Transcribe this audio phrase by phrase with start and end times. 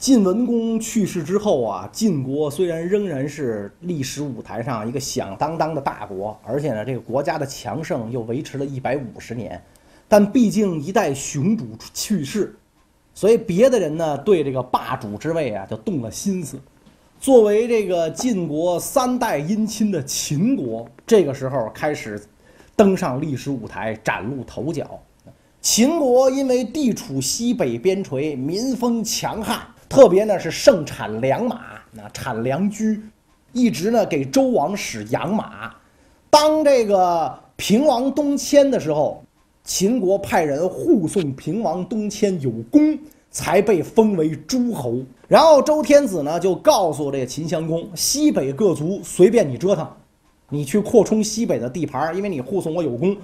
[0.00, 9.62] 晋文公去世之后啊，晋国虽然仍然是历史舞台上一个响当当的大国，而且呢，这个国家的强盛又维持了一百五十年，
[10.08, 12.56] 但毕竟一代雄主去世，
[13.12, 16.58] 所以别的人呢对这个霸主之位啊就动了心思。
[17.20, 22.18] 作为这个晋国三代姻亲的秦国，这个时候开始
[22.74, 24.98] 登上历史舞台，崭露头角。
[25.60, 29.60] 秦国因为地处西北边陲，民风强悍。
[29.90, 33.02] 特别呢是盛产良马，那产良驹，
[33.52, 35.74] 一直呢给周王使养马。
[36.30, 39.20] 当这个平王东迁的时候，
[39.64, 42.96] 秦国派人护送平王东迁有功，
[43.32, 45.00] 才被封为诸侯。
[45.26, 49.84] 然后周天子呢就告诉这个秦襄公，西北各族随便你折腾，
[50.50, 53.16] 你去扩充西北的地盘，因为你护送我有功。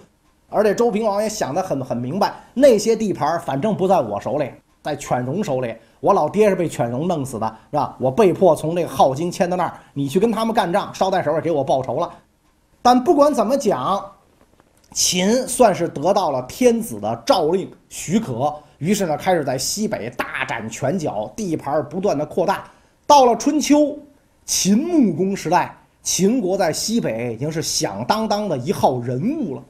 [0.48, 4.50] 而且周平王也想得很很明白，那些地盘反正不在我手里，
[4.82, 5.72] 在犬戎手里。
[6.00, 7.97] 我老爹是被犬戎弄死的，是吧？
[7.98, 12.11] 我被迫从这个镐京迁到那儿，你去跟他们干仗，捎带手也给我报仇了。
[12.83, 14.12] 但不管怎么讲，
[14.92, 22.64] 秦算是得到了天子的诏令许可，于是呢，开始在西北大展拳脚，地盘不断的扩大。
[23.06, 23.98] 到了春秋，
[24.44, 29.62] 秦穆公时代，秦国在西北已经是响当当的一号人物了。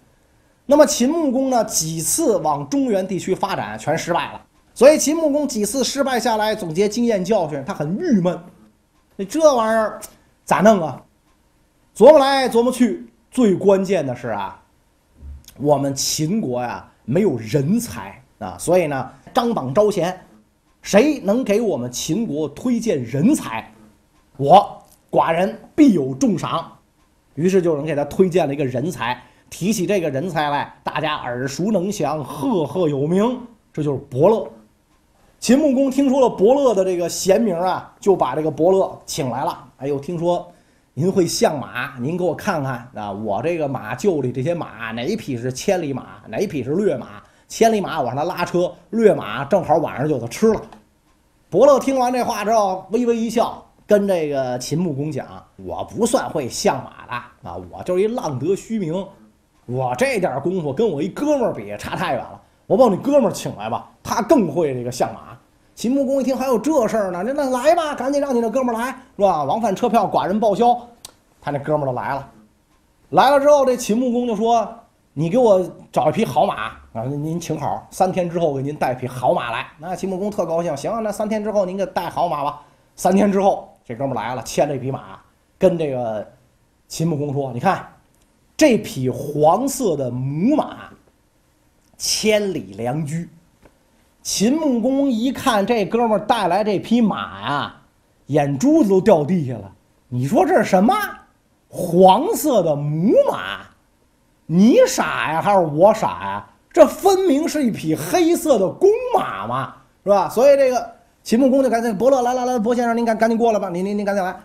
[0.67, 4.41] 那么秦穆公呢，几次往中原地区发展，全失败了。
[4.77, 8.39] 所以秦穆公几次失败下来，总结经验教训，他很郁闷。
[9.17, 9.99] 那这玩意儿
[10.45, 11.03] 咋弄啊？
[11.97, 14.63] 琢磨来琢磨去，最关键的是啊，
[15.57, 20.27] 我们秦国呀没有人才啊，所以呢张榜招贤，
[20.83, 23.73] 谁能给我们秦国推荐人才，
[24.37, 26.71] 我寡人必有重赏。
[27.35, 29.19] 于是就能给他推荐了一个人才。
[29.49, 33.41] 提起这个人才来，大家耳熟能详，赫赫有名，
[33.73, 34.53] 这就是伯乐。
[35.39, 39.65] 秦穆公听说了伯乐的这个贤名啊，就把这个伯乐请来了。
[39.77, 40.51] 哎呦，听说
[40.95, 43.13] 您会相马，您给我看看啊！
[43.13, 47.23] 我这个马厩里这些马，哪一匹是千里马，哪一匹是劣马？
[47.47, 50.61] 千里马我让他拉车，劣马正好晚上就得吃了。
[51.49, 55.27] 伯乐听完这话之后，微微一笑，跟这个秦穆公讲
[55.57, 57.13] ：“我不算会相马的
[57.49, 59.07] 啊，我就是一浪得虚名。
[59.67, 62.41] 我这点功夫跟我一哥们儿比，差太远了。
[62.67, 65.21] 我把你哥们儿请来吧，他更会这个相马。”
[65.77, 69.45] 秦穆公一听还有这事儿呢，那那来吧，赶紧让你那哥们儿来，是吧？
[69.45, 70.75] 往返车票，寡人报销。
[71.41, 72.29] 他那哥们儿都来了，
[73.11, 74.67] 来了之后，这秦穆公就说
[75.13, 75.63] ：“你给我
[75.93, 82.63] 找一匹好马啊，您请好，三天之后给您带匹好马来。”那秦穆公特高兴，行，那三天之后您给带好马吧。
[82.97, 85.19] 三天之后，这哥们儿来了，牵着一匹马，
[85.59, 86.27] 跟这个
[86.89, 87.87] 秦穆公说：“你看，
[88.57, 90.89] 这匹黄色的母马，
[91.97, 93.29] 千里良驹。”
[94.23, 97.77] 秦穆公一看这哥们带来这匹马呀，
[98.27, 99.73] 眼珠子都掉地下了。
[100.09, 100.95] 你说这是什么？
[101.69, 103.61] 黄色的母马？
[104.47, 106.47] 你傻呀，还是我傻呀？
[106.73, 109.75] 这分明是一匹黑色的公马嘛，
[110.05, 110.29] 是吧？
[110.29, 110.93] 所以这个
[111.23, 114.37] 秦穆公就赶紧伯乐来来来，伯先生您赶赶紧过来吧，您您您赶紧来。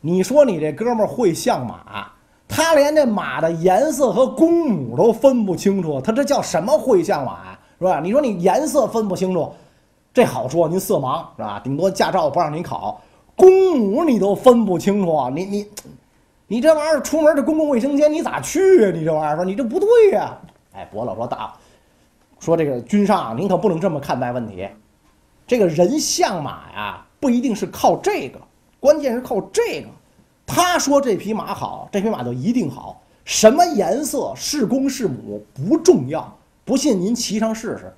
[0.00, 2.06] 你说你这哥们会相马，
[2.56, 7.58] 他连这马的颜色和公母都分不清楚，他这叫什么会相马呀？
[7.78, 8.00] 是吧？
[8.00, 9.52] 你说你颜色分不清楚，
[10.14, 11.60] 这好说，您色盲是吧？
[11.62, 12.98] 顶多驾照不让您考，
[13.36, 15.66] 公母你都分不清楚，你你，
[16.46, 18.90] 你这玩意儿出门这公共卫生间你咋去啊？
[18.90, 20.34] 你这玩意儿说你这不对呀！
[20.72, 21.52] 哎，伯乐说大，
[22.40, 24.66] 说这个君上您可不能这么看待问题，
[25.46, 28.40] 这个人相马呀不一定是靠这个，
[28.80, 29.88] 关键是靠这个。
[30.46, 36.32] 他说这匹马好，这匹马就一定好，什么颜色是公是母不重要。
[36.64, 37.92] 不信您骑上试试。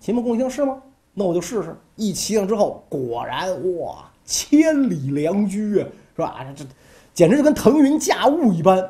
[0.00, 0.80] 秦穆公一听是吗？
[1.12, 1.76] 那我就试试。
[1.96, 3.48] 一骑上之后，果然
[3.78, 6.46] 哇，千里良驹啊，是吧？
[6.56, 6.64] 这
[7.12, 8.84] 简直就跟腾云驾雾一般。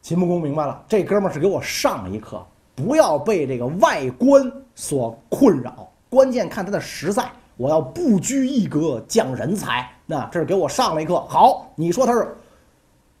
[0.00, 7.30] 秦穆公明白了，这哥们儿是给我上一课，不要被这个外观所困扰，关键看他的实在。
[7.56, 9.90] 我要不拘一格，降人才。
[10.06, 11.20] 那这是给我上了一课。
[11.28, 12.36] 好，你说他是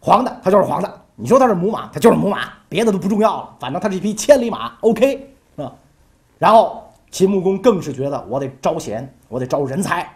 [0.00, 1.02] 黄的，他就是黄的。
[1.18, 5.72] 你说它是母马，它就是母马，别的都不重要了，反正它是一匹千里马，OK 啊。
[6.38, 10.06] 然后秦穆公更是觉得我得招贤，我得招人才。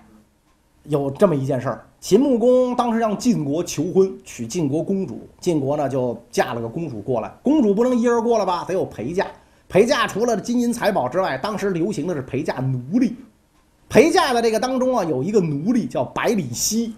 [0.82, 7.32] 有这么一件事儿，秦穆公当时让晋国求婚，娶晋国公主，晋国呢就嫁了个公主过来。
[7.42, 9.26] 公主不能一人过来吧，得有陪嫁。
[9.70, 13.16] 陪嫁除了金银财宝之外，当时流行的是陪嫁奴隶。
[13.90, 16.94] 陪嫁的这个当中啊，有一个奴隶叫百里奚。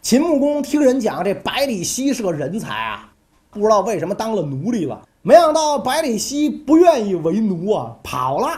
[0.00, 3.12] 秦穆公听人讲，这百里奚是个人才啊。
[3.50, 8.48] 不知道为什么当了奴隶了，没想到百里奚不愿意为奴啊，跑了，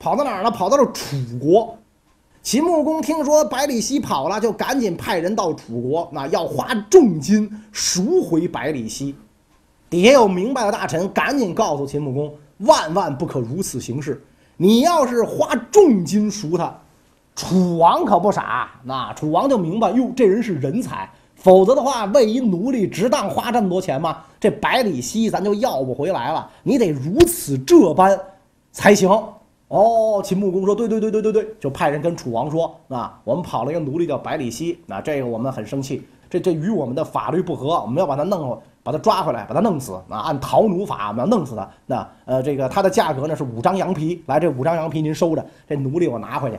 [0.00, 0.50] 跑到哪儿了？
[0.50, 1.78] 跑到了楚国。
[2.42, 9.14] 秦穆公听说百里奚跑了，就赶紧派人到楚国，那要花重金赎回百里奚。
[9.88, 12.34] 底下有明白的大臣，赶紧告诉秦穆公，
[12.66, 14.20] 万万不可如此行事。
[14.56, 16.76] 你要是花重金赎他，
[17.36, 21.08] 楚王可不傻，那楚王就明白，哟，这人是人才。
[21.34, 24.24] 否则的话，为一奴隶值当花这么多钱吗？
[24.40, 26.50] 这百里奚咱就要不回来了。
[26.62, 28.18] 你得如此这般
[28.72, 29.08] 才行。
[29.68, 39.92] 哦，秦穆公说，对对对对对对，就派人跟楚王说，啊，我们跑了一个奴隶叫百里奚，那这个我们很生气，这这与我们的法律不合，我们要把他弄，把他抓回来，把他弄死。
[40.08, 41.68] 啊，按逃奴法，我们要弄死他。
[41.84, 46.58] 那呃，这个他的价格呢是五张羊皮，来，这五张羊皮您收着，这奴隶我拿回去。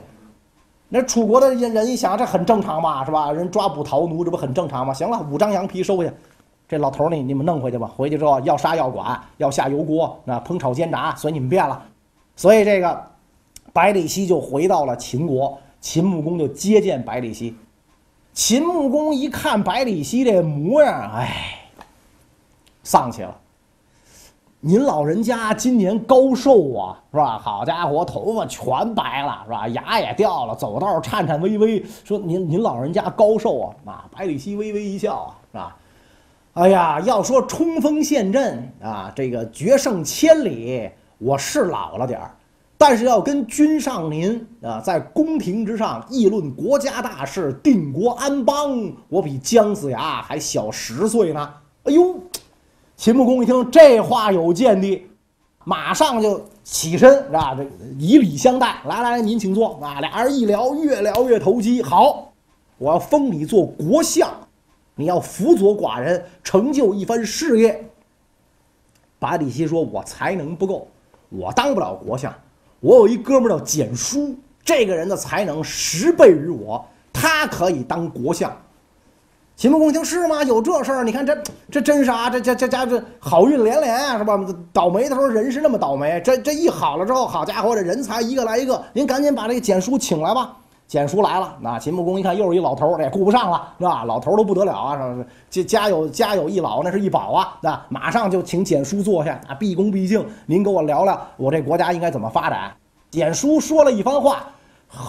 [0.88, 3.30] 那楚国的人人一想，这很正常吧，是吧？
[3.30, 4.94] 人抓捕逃奴，这不很正常吗？
[4.94, 6.10] 行了，五张羊皮收下。
[6.66, 7.90] 这老头，你你们弄回去吧。
[7.96, 11.82] 回去之后要杀要剐，要下油锅，那烹炒煎炸，随你们便了。
[12.36, 13.02] 所以这个
[13.72, 17.54] 百里奚就回到了秦国，秦穆公就接见百里奚。
[18.32, 21.58] 秦穆公一看百里奚这模样，哎，
[22.82, 23.36] 丧气了。
[24.60, 27.38] 您老人家今年高寿啊，是吧？
[27.38, 29.68] 好家伙，头发全白了，是吧？
[29.68, 33.74] 牙也掉了，走道颤颤巍巍，说您您老人家高寿啊？
[33.86, 35.76] 啊，百里奚微微一笑啊，是吧？
[36.54, 42.34] 哎呀，要说冲锋陷阵啊，这个决胜千里，我是老了点儿，
[42.76, 48.76] 但是要跟君上您啊，在宫廷之上议论国家大事、定国安邦，
[49.08, 51.48] 我比姜子牙还小十岁呢。
[51.84, 52.20] 哎呦！
[52.98, 55.06] 秦穆公一听这话有见地，
[55.62, 57.54] 马上就起身，是吧？
[57.54, 57.62] 这
[57.96, 59.78] 以礼相待，来来来，您请坐。
[59.80, 61.80] 啊，俩人一聊，越聊越投机。
[61.80, 62.32] 好，
[62.76, 64.28] 我要封你做国相，
[64.96, 67.88] 你要辅佐寡人，成就一番事业。
[69.20, 70.88] 百里奚说：“我才能不够，
[71.28, 72.34] 我当不了国相。
[72.80, 74.34] 我有一哥们叫简书，
[74.64, 78.52] 这个人的才能十倍于我，他可以当国相。”
[79.58, 80.40] 秦穆公一听是吗？
[80.44, 81.02] 有这事儿？
[81.02, 81.36] 你看这
[81.68, 82.30] 这真是啊！
[82.30, 84.38] 这这这家这好运连连啊，是吧？
[84.72, 86.22] 倒霉的时候人是那么倒霉。
[86.24, 88.80] 这这一好了之后，好家伙，这人才一个来一个。
[88.92, 90.56] 您赶紧把这个简书请来吧。
[90.86, 94.04] 简书来了，那秦穆公一看又是一老头儿，也顾不上了，是吧？
[94.04, 94.96] 老头儿都不得了啊，
[95.50, 102.70] 这家有家有一老，那是一宝啊，那马上就请简书坐下啊，毕恭毕敬，您跟我聊聊我这国家应该怎么发展。
[103.10, 104.36] 简书说了一番话。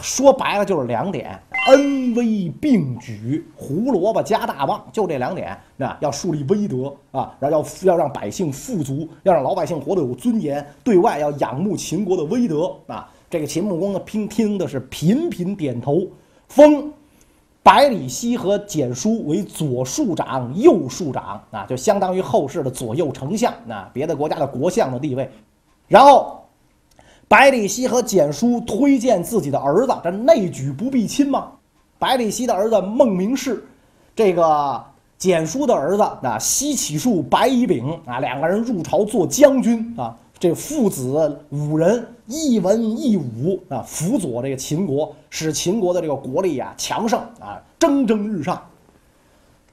[0.01, 5.55] 说白了就是两点：恩威并举，胡萝卜加大棒，就这两点。
[5.77, 13.07] 那要树立威德啊，然后要要让百姓富足，要让老百姓活得有尊严，对外要仰慕秦国的威德啊。
[13.29, 16.07] 这个秦穆公呢，听听的是频频点头，
[16.47, 16.91] 封
[17.61, 25.29] 百里奚和简书为左庶长、右庶长啊，就相当于后世的左右丞相，那别的国家的国相的地位，
[25.87, 26.35] 然后。
[27.27, 31.51] 百里奚和简书推荐自己的儿子，这内举不避亲吗？
[31.99, 33.61] 百里奚的儿子孟明视，
[34.15, 34.81] 这个
[35.17, 48.61] 简叔的儿子啊，西乞术、白乙丙啊，两个人入朝做将军啊，这父子五人一文一武啊，辅佐这个秦国，使秦国的这个国力啊强盛啊，蒸蒸日上。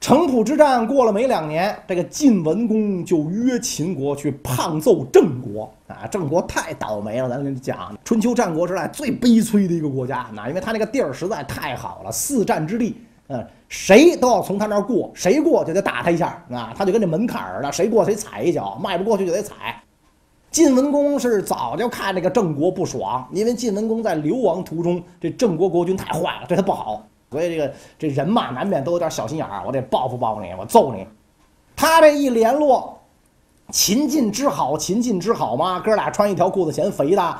[0.07, 6.07] 城濮之战过了没两年，这个晋文公就约秦国去胖揍郑国啊！
[6.09, 12.95] 郑国太倒霉了，咱跟你讲，春秋战国时代最悲催的一个国家，那因为他那个地儿实在太好了，四战之地，
[13.27, 16.73] 嗯，谁都要从他那儿过，谁过就得打他一下啊！
[16.73, 19.83] 他就跟这门槛儿似的，谁过谁踩一脚，迈不过去就得踩。
[20.51, 27.05] 晋文公是早就看这个郑国不爽，因为晋文公在流亡途中，这郑国国君太坏了，对他不好。
[27.29, 29.63] 所以这个这人嘛，难免都有点小心眼儿。
[29.65, 31.05] 我得报复报复你，我揍你。
[31.75, 32.97] 他这一联络，
[33.71, 35.79] 秦晋之好，秦晋之好吗？
[35.79, 37.37] 哥俩穿一条裤子嫌肥的，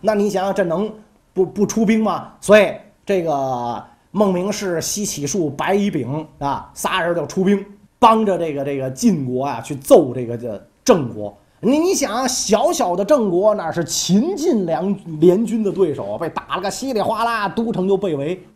[0.00, 0.90] 那你想想，这能
[1.32, 2.32] 不不出兵吗？
[2.40, 2.72] 所以
[3.04, 7.66] 这个孟明视、西乞术、白乙丙啊，仨人就出兵，
[7.98, 11.36] 帮着这个这个晋国啊去揍这个这郑国。
[11.60, 16.16] 你你想，小小的郑国哪是秦晋两联军的对手？
[16.16, 18.46] 被打了个稀里哗啦，都城就被围。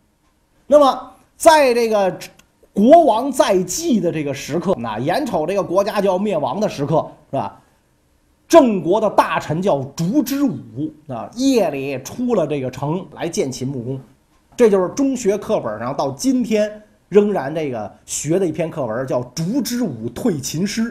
[0.71, 2.15] 那么，在这个
[2.71, 7.59] 国王在即的这个时刻，那眼瞅这个国家就要灭亡的时刻，是吧？
[8.47, 13.99] 郑国的大臣叫烛之武啊，夜里出了这个城来见秦穆公，
[14.55, 16.71] 这就是中学课本上到今天
[17.07, 20.83] 仍然这个学的一篇课文，叫《烛之武退秦师》。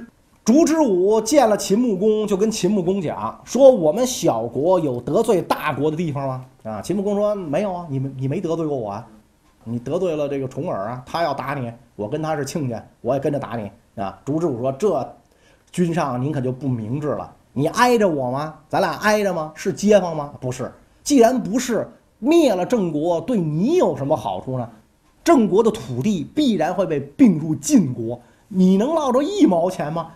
[0.44, 9.06] 烛之武见了秦穆公，就跟秦穆公讲说：“我们小国有得罪大国的地方吗？”啊，秦穆公说：“没有啊，你们你没得罪过我啊。”
[9.70, 13.70] 你得罪了这个重耳啊，他要打你，我跟他是亲家，我也跟着打你
[14.02, 14.18] 啊。
[14.25, 15.16] 烛之武说：“这
[15.70, 18.54] 君上您可就不明智了，你挨着我吗？
[18.68, 19.52] 咱俩挨着吗？
[19.56, 20.32] 是街坊吗？
[20.40, 20.72] 不是。
[21.02, 21.87] 既然不是，
[22.18, 24.68] 灭了郑国对你有什么好处呢？
[25.22, 30.12] 郑国的土地必然会被并入晋国，你能落着一毛钱吗？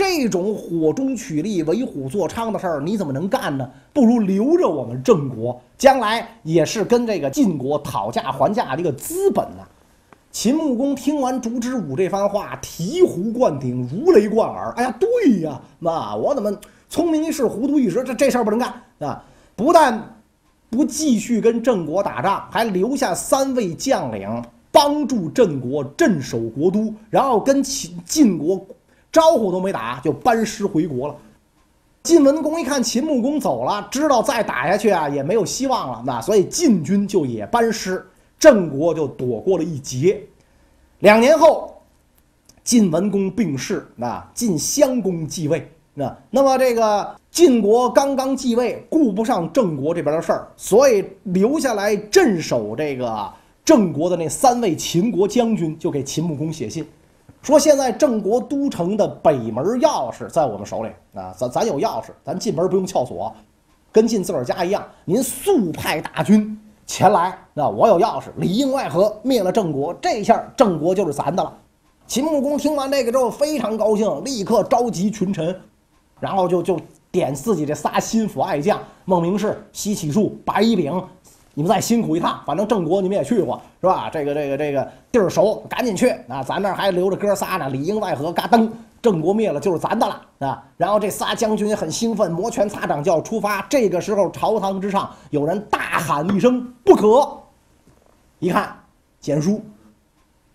[0.00, 3.70] 这种火中取栗、为虎作伥的事儿，你怎么能干呢？
[3.92, 9.62] 不如留着我们郑国，将来也是跟这个晋国讨价还价的一个资本呢。
[10.30, 14.72] 秦穆公听完烛之武这番话，醍醐灌顶，如雷贯耳。
[14.74, 16.50] 哎呀，对呀，那我怎么
[16.88, 18.02] 聪明一世，糊涂一时？
[18.02, 19.22] 这这事儿不能干啊！
[19.54, 20.16] 不但
[20.70, 24.42] 不继续跟郑国打仗，还留下三位将领
[24.72, 28.66] 帮助郑国镇守国都，然后跟秦晋国
[29.12, 31.16] 招呼都没打，就班师回国了。
[32.02, 38.06] 晋文公一看秦穆公走了，知道再打下去啊也没有希望了，那所以晋军就也班师。
[38.38, 40.22] 郑国就躲过了一劫。
[41.00, 41.78] 两年后，
[42.64, 45.70] 晋文公病逝，那晋襄公继位。
[45.92, 53.30] 那那么这个晋国刚刚继位，顾不上郑国这边的事儿，所以留下来镇守这个
[53.62, 56.86] 郑国的那三位秦国将军就给秦穆公写信，
[57.42, 63.34] 说现在郑国都城的北门钥匙在我们手里啊，咱咱有钥匙，咱进门不用撬锁，
[63.90, 64.86] 跟进自个儿家一样。
[65.04, 66.58] 您速派大军。
[66.86, 71.56] 前来，那我有钥匙，里应外合灭了郑国，这下郑国就是咱的了。
[72.06, 75.54] 秦穆公听完这个之后非常高兴，立刻召集群臣，
[76.18, 76.80] 然后就就
[77.12, 80.92] 点自己这仨心腹爱将：孟明视、西乞术、白乙丙，
[81.60, 84.08] 你们再辛苦一趟，反正郑国你们也去过是吧？
[84.10, 86.42] 这个这个这个地儿熟，赶紧去啊！
[86.42, 88.66] 咱那还留着哥仨呢，里应外合，嘎噔。
[89.02, 90.64] 郑国灭了就是咱的了啊！
[90.78, 93.60] 然后这仨将军很兴奋，摩拳擦掌就要出发。
[93.68, 97.30] 这个时候，朝堂之上有人大喊一声：“不可！”
[98.40, 98.74] 一看，
[99.20, 99.62] 简书。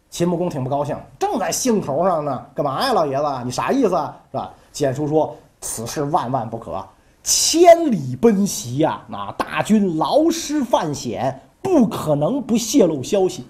[0.09, 3.25] 秦穆公挺不高兴，正在兴头上呢，干嘛呀，老爷子？
[3.45, 4.17] 你啥意思啊？
[4.31, 4.51] 是吧？
[4.71, 6.83] 简书说：“此事万万不可，
[7.25, 9.01] 千里奔袭呀！
[9.07, 13.43] 那大军劳师犯险，不可能不泄露消息。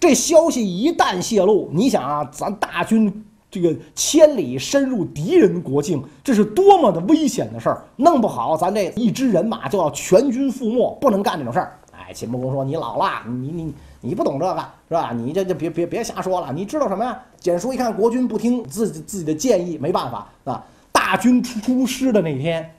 [0.00, 7.84] 这消息一旦泄露，你想啊，咱大军……”这个千里深入敌人国境，这是多么的危险的事儿！
[7.96, 11.78] 弄不好咱这一支人马就要全军覆没，不能干这种事儿。
[11.92, 15.12] 哎，秦穆公说：“你老了，你你你不懂这个是吧？
[15.14, 16.50] 你这就别别别瞎说了。
[16.50, 20.64] 你知道什么呀？”简叔一看国君不听自己自己的建议，没办法啊。
[20.90, 22.74] 大军出师的那天，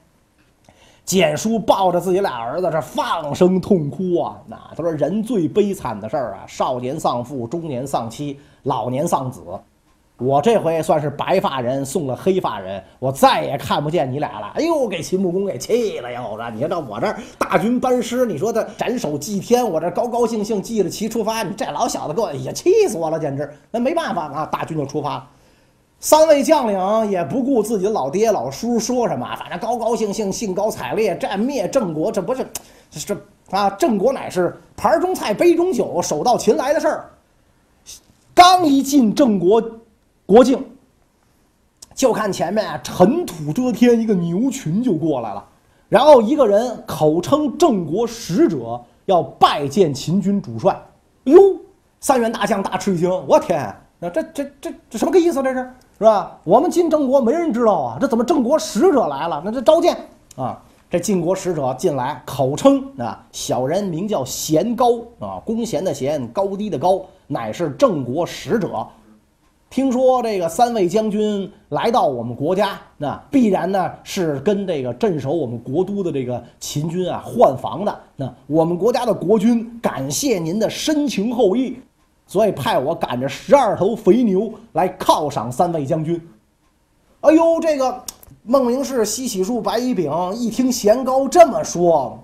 [1.04, 4.40] 简叔抱着自己俩儿子这放声痛哭啊！
[4.46, 9.42] 那他说：“人最悲惨的事儿啊，少年丧父，中年丧妻，老年丧子。”
[10.16, 14.52] 我这回算是白发人送了黑发人，我再也看不见你俩了。
[14.54, 16.24] 哎呦，给秦穆公给气了呀！
[16.26, 23.52] 我说，你看到我这大军班师，你说他斩首祭天，我这高高兴兴记着旗出发，你这老小子给我也气死我了，简直！
[23.72, 25.26] 那没办法啊，大军就出发了。
[26.04, 32.46] 三位将领也不顾自己老爹老叔说什么，反正高高兴兴、兴高采烈，战灭郑国，这不是
[32.90, 33.16] 这
[33.48, 33.70] 啊？
[33.70, 37.10] 郑国乃是盘中菜、杯中酒、手到擒来的事儿。
[38.34, 39.62] 刚一进郑国。
[40.26, 40.62] 国境，
[41.94, 45.42] 就看前面啊，尘土遮天，一个牛群就过来了。
[45.88, 50.78] 然后一个人口称郑国使者，要拜见秦军主帅。
[51.24, 51.38] 哟，
[52.00, 55.42] 三员大将大吃一惊，我天，那这这这这什么个意思？
[55.42, 56.38] 这是是吧？
[56.44, 59.40] 我们进郑国没人知道啊，这怎么郑国使者来了？
[59.44, 59.96] 那这召见
[60.36, 60.60] 啊，
[60.90, 68.86] 这晋国使者进来，口称啊，小人名叫贤高啊，弓弦的弦，高低的高，乃是郑国使者。
[69.70, 78.00] 听说这个三位将军来到我们国家，那必然呢是跟这个镇守我们国都的这个秦军啊换防的。
[78.14, 81.76] 那我们国家的国君感谢您的深情厚谊，
[82.26, 86.20] 所以派我赶着十二头肥牛来犒赏三位将军。
[87.20, 88.02] 哎呦，这个
[88.42, 92.22] 孟明视、西起树、白乙丙一听贤高这么说，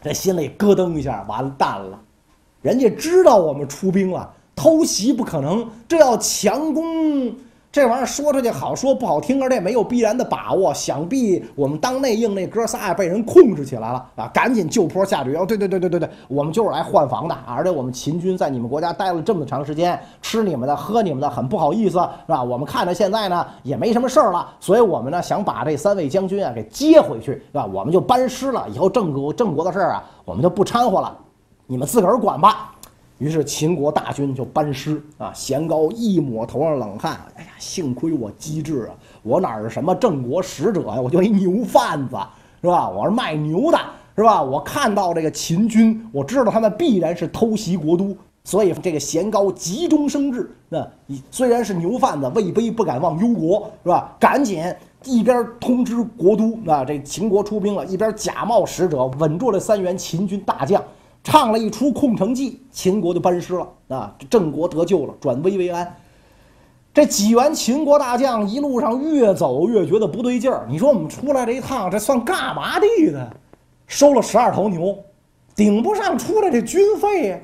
[0.00, 2.00] 这心里咯噔一下，完蛋了，
[2.62, 4.34] 人家知道我们出兵了。
[4.54, 7.32] 偷袭不可能，这要强攻，
[7.70, 10.72] 这玩意儿说出去好说不好听，而且没有必然的把握。
[10.72, 14.26] 想必我们当内应那哥仨呀被人控制起来了啊！
[14.32, 15.34] 赶紧就坡下驴。
[15.34, 22.42] 哦，对对对对对对，我们就是来换防的，而且我们秦军在你们国家待了这么长时间，吃你们的喝你们的，很不好意思，是吧？
[22.42, 27.66] 我们看着现在呢也没什么事儿了，所以我们呢想把这三位将军啊给接回去，是吧？
[27.66, 31.14] 我们就班师了，以后郑国郑国的事儿啊我们就不掺和了，
[31.66, 32.72] 你们自个儿管吧。
[33.18, 37.18] 于是秦国大军就班师啊，贤高一抹头上冷汗。
[37.34, 38.94] 哎呀，幸亏我机智啊！
[39.24, 41.00] 我哪是什么郑国使者呀？
[41.00, 42.16] 我就一牛贩子，
[42.60, 42.88] 是吧？
[42.88, 43.78] 我是卖牛的，
[44.16, 44.40] 是吧？
[44.40, 50.88] 我看到这个秦军，我知道他们必然是偷袭国都，所以这个贤高急中生智，那
[51.32, 54.14] 虽然是牛贩子，位卑不敢忘忧国，是吧？
[54.20, 54.62] 赶紧
[55.04, 60.80] 一边通知国都，啊，这秦国出兵了，一边假冒使者，稳住了三员秦军大将。
[61.30, 65.94] 唱了一出空城计，秦国就班师了啊，郑国得救了，转危为安。
[66.94, 70.64] 这几员秦国大将一路上越走越觉得不对劲儿。
[70.70, 73.30] 你说我们出来这一趟，这算干嘛地的？
[73.86, 74.98] 收了十二头牛，
[75.54, 77.38] 顶不上出来这军费呀。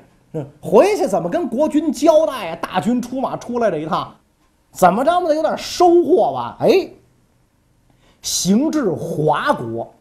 [0.62, 2.56] 回去怎么跟国君交代呀？
[2.56, 4.14] 大军出马出来这一趟，
[4.70, 6.56] 怎么着不得有点收获吧？
[6.60, 6.88] 哎，
[8.22, 9.92] 行至华国，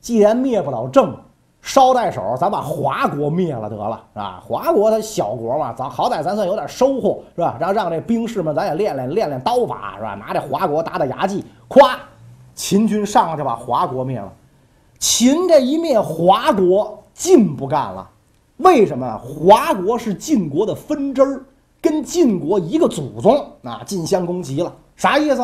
[0.00, 1.14] 既然灭不了郑，
[1.62, 4.42] 捎带手咱把华国灭了得了，是吧？
[4.44, 7.56] 华国它小国嘛，咱好歹咱算有点收获，是吧？
[7.60, 10.14] 然后让这兵士们咱也练练练练刀法，是吧？
[10.14, 11.94] 拿这华国打打牙祭，咵，
[12.54, 14.30] 秦军上去把华国灭了。
[14.98, 18.10] 秦这一灭华国，晋不干了。
[18.56, 21.44] 为什么华国是晋国的分支，
[21.80, 23.82] 跟晋国一个祖宗啊？
[23.86, 25.42] 晋襄公急了，啥意思？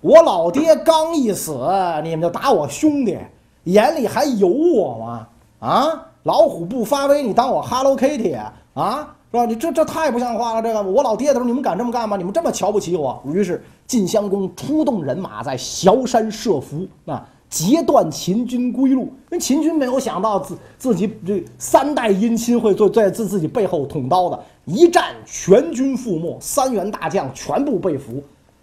[0.00, 1.56] 我老爹刚一死，
[2.02, 3.18] 你们就打我兄弟，
[3.64, 5.28] 眼里还有我吗？
[5.60, 8.36] 啊，老虎不发威，你当我 Hello Kitty
[8.74, 9.16] 啊？
[9.30, 9.46] 是吧？
[9.46, 10.62] 你这这太不像话了！
[10.62, 12.16] 这个我老爹的时候，你们敢这么干吗？
[12.16, 13.20] 你们这么瞧不起我？
[13.26, 17.26] 于是晋襄公出动人马在崤山设伏啊。
[17.50, 28.20] 截断秦军归路，因为秦军没有想到自自己这三代姻亲会在在自自己背后捅刀的，一战全军覆没，三员大将全部被俘，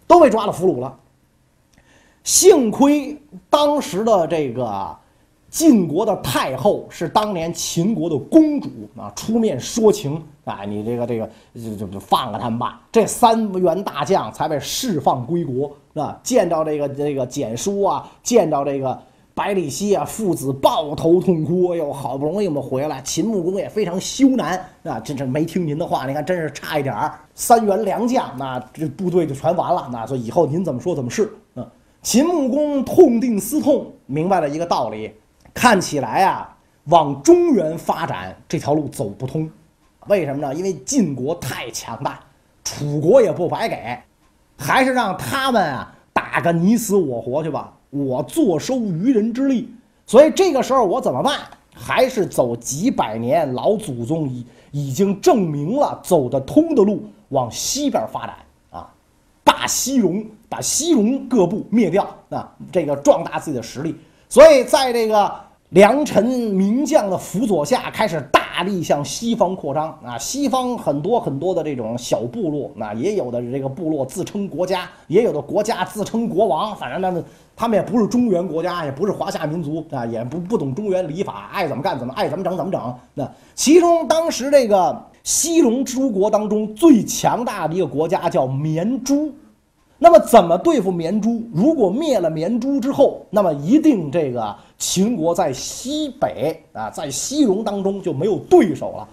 [0.07, 0.93] 都被抓了俘虏了。
[2.23, 4.95] 幸亏当时的这个
[5.49, 15.71] 晋国的太后是当年秦国的公主啊，出面说情啊，你这个这个就就就放了他们吧，这三员大将才被释放归国。
[15.93, 18.97] 啊，见到这个这个简书啊，见到这个
[19.33, 21.71] 百里奚啊，父子抱头痛哭。
[21.71, 29.89] 哎呦，好不容易我们回来，秦穆公也非常羞难啊，真是没听您的话，你看真是差一点儿，三员良将，那这部队就全完了。
[29.91, 31.29] 那说以后您怎么说怎么是。
[32.01, 35.13] 秦穆公痛定思痛，明白了一个道理，
[35.53, 39.47] 看起来啊，往中原发展这条路走不通。
[40.07, 40.53] 为什么呢？
[40.55, 42.19] 因为晋国太强大，
[42.63, 43.97] 楚国也不白给。
[44.57, 49.71] 还是让他们啊打个你死我活去吧，我坐收渔人之利。
[50.07, 51.39] 所以这个时候我怎么办？
[51.73, 58.35] 还是走几百年老祖宗已已经证明了走得通的路，往西边发展
[58.71, 58.91] 啊，
[59.43, 63.95] 大西戎，把西戎各部灭掉啊，这个壮大自己的实力。
[64.27, 65.33] 所以在这个
[65.69, 68.41] 良臣名将的辅佐下，开始大。
[68.61, 70.15] 力向西方扩张啊！
[70.19, 76.75] 西方很多很多的这种小部落，那也有的这个部落自称国家，也有的国家自称国王。
[76.75, 82.95] 反正他们他们也不是中原国家，也不是华夏民族啊，也不不懂中原礼法，爱怎么干怎么，爱怎么整怎么整。
[83.15, 89.33] 那其中当时这个西戎诸国当中最强大的一个国家叫绵诸。
[90.03, 91.43] 那么怎么对付绵诸？
[91.53, 99.07] 如果灭了绵诸之后，那么一定这个秦国在西北啊，在西戎当中就没有对手了。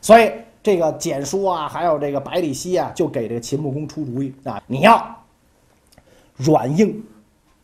[0.00, 0.30] 所以
[0.62, 5.04] 这个简书啊，还有这个百里奚啊，就给这个秦穆公出主意啊，你要
[6.36, 7.02] 软硬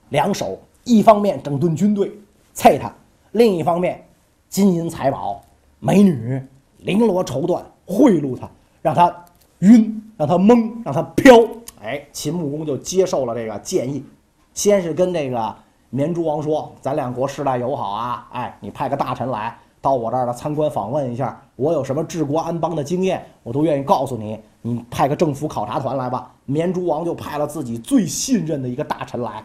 [0.09, 2.11] 两手，一方面整顿军队，
[2.52, 2.88] 菜他；
[3.31, 4.05] 另一方面
[4.48, 5.40] 金银财宝、
[5.79, 6.42] 美女、
[6.85, 8.50] 绫罗绸缎贿赂他，
[8.83, 9.24] 让他
[9.61, 11.46] 晕，让他懵，让他飘。
[11.87, 14.05] 哎，秦穆公就接受了这个建议，
[14.53, 15.55] 先是跟这个
[15.88, 24.37] 绵诸王说：“咱两国世代友好啊，哎，你派个大臣来到我这儿来参观访问一下，我有什么治国安邦的经验，我都愿意告诉你。
[24.62, 29.44] 你派个政府考察团来吧。”绵诸王就派了自己最信任的一个大臣来，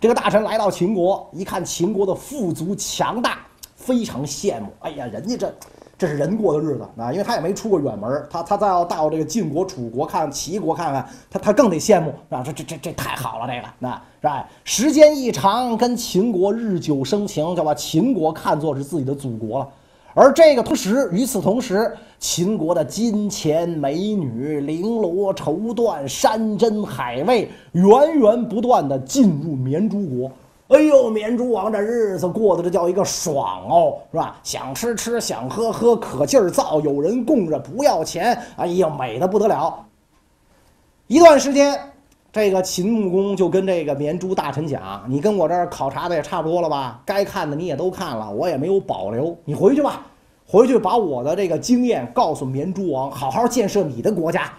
[0.00, 3.40] 这个大臣来到秦国，一看秦国的富足强大，
[3.76, 4.68] 非常羡慕。
[4.80, 5.54] 哎呀，人家这。
[5.96, 12.42] 这是人过的日子啊，因为他也没出过远门他他再要到这个晋国、楚国看齐国看看，他他更得羡慕啊！
[12.44, 14.48] 这这这这太好了，这个那是吧？
[14.64, 19.68] 时间一长，跟秦国日久生情，就把秦国看作是自己的祖国了。
[20.14, 30.30] 而这个同时，与此同时，秦国的金钱、美女、绫罗绸缎、山珍海味，源源不断的进入绵竹国。
[30.74, 34.40] 哎呦，绵竹王这日子过得这叫一个爽哦，是吧？
[34.42, 38.36] 想吃吃，想喝喝，可劲儿造，有人供着，不要钱。
[38.56, 39.86] 哎呀，美的不得了。
[41.06, 41.78] 一段时间，
[42.32, 47.00] 这个秦穆公就跟这个绵竹大臣讲：“你跟我这儿考察的也差不多了吧？
[47.06, 49.36] 该看的你也都看了，我也没有保留。
[49.44, 50.04] 你回去吧，
[50.44, 54.52] 回去把我的这个经验告诉绵竹王，好好建设你的国家。”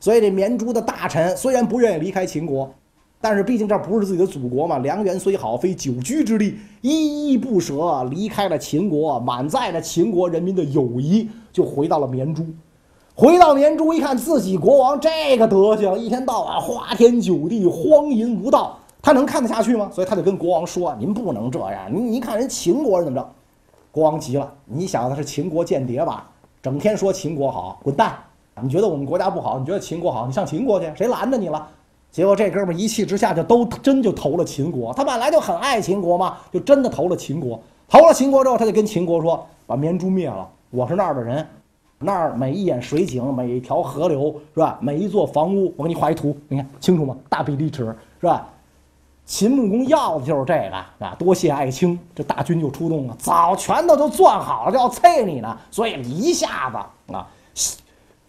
[0.00, 2.74] 所以，这绵竹的大臣虽然不愿意离开秦国。
[3.24, 12.44] 但是毕竟这不是自己的祖国嘛，良缘虽好，非久居之地，依依不舍，离开了秦国，满载着秦国人民的友谊，就回到了绵诸。
[13.14, 19.88] 回到绵诸，一看自己国王这个德行，一天到晚花天酒地，荒淫无道，他能看得下去吗？
[19.90, 23.26] 所以他就跟国王说：“您不能这样，您您看人秦国人怎么着？
[23.90, 26.28] 国王急了，你小子是秦国间谍吧？
[26.60, 28.18] 整天说秦国好，滚蛋！
[28.62, 29.58] 你觉得我们国家不好？
[29.58, 30.26] 你觉得秦国好？
[30.26, 31.66] 你上秦国去，谁拦着你了？
[32.14, 34.94] 结果这哥们一气之下就都真就投了秦国。
[34.94, 37.60] 他本来就很爱秦国嘛，就真的投了秦国。
[37.88, 41.44] 投了秦国之后，他就跟秦国说：“把绵竹灭了，我是那儿的人，
[41.98, 44.78] 那儿每一眼水井，每一条河流，是吧？
[44.80, 47.16] 每一座房屋，我给你画一图，你看清楚吗？
[47.28, 47.84] 大比例尺，
[48.20, 48.46] 是吧？”
[49.26, 51.16] 秦穆公要的就是这个啊！
[51.18, 55.58] 多谢爱卿，这大军就出动了，早拳头都攥好了，就要啐你呢。
[55.68, 57.26] 所以一下子啊。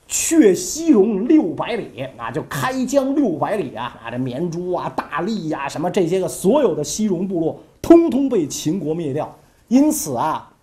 [0.07, 4.11] 却西戎六百里啊，就开疆六百里啊啊！
[4.11, 9.35] 这绵竹啊、大荔呀，什么这些个所有的西戎部落，通通被秦国灭掉。
[9.67, 10.53] 因此啊，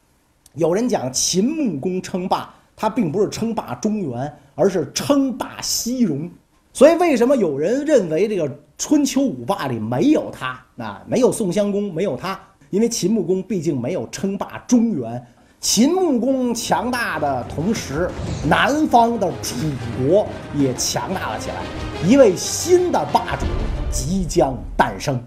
[0.54, 6.30] 有人讲秦穆公称霸，他并不是称霸中原，而是称霸西戎。
[6.72, 11.04] 所以为什么有人认为这个春秋五霸里没有他啊？
[11.06, 15.26] 没有宋襄公，没有他，因为秦穆公毕竟没有称霸中原。
[15.62, 18.10] 秦穆公强大的同时，
[18.48, 19.54] 南方的楚
[19.96, 21.62] 国也强大了起来，
[22.04, 23.46] 一位新的霸主
[23.88, 25.24] 即将诞生。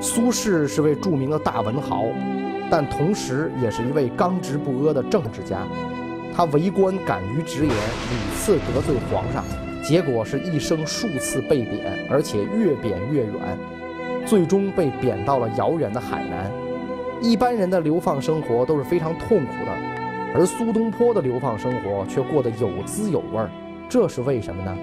[0.00, 2.04] 苏轼是位著名的大文豪，
[2.70, 5.66] 但同时也是一位刚直不阿的政治家。
[6.32, 9.44] 他为官敢于直言，屡次得罪皇上，
[9.82, 13.58] 结果是一生数次被贬，而且越贬越远，
[14.24, 16.48] 最终被贬到了遥远的海南。
[17.20, 19.72] 一般人的流放生活都是非常痛苦的，
[20.34, 23.50] 而苏东坡的流放生活却过得有滋有味儿，
[23.88, 24.76] 这是为什么呢？